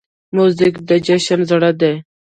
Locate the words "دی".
1.81-1.93